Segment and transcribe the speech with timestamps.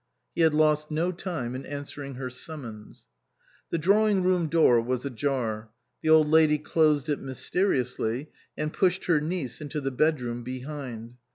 [0.33, 3.03] He had lost no time in answering her sum mons.
[3.69, 5.69] The drawing room door was ajar;
[6.01, 11.17] the Old Lady closed it mysteriously, and pushed her niece into the bedroom behind.